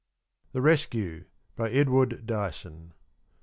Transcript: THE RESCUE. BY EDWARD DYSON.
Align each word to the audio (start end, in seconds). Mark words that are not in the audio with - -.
THE 0.53 0.61
RESCUE. 0.63 1.25
BY 1.55 1.69
EDWARD 1.69 2.25
DYSON. 2.25 2.93